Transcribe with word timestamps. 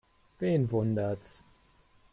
Wen 0.39 0.71
wundert's? 0.71 1.45